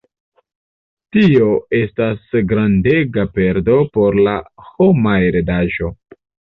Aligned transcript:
Tio 1.15 1.49
estas 1.81 2.25
grandega 2.55 3.29
perdo 3.39 3.79
por 3.95 4.21
la 4.31 4.37
homa 4.75 5.19
heredaĵo. 5.31 5.97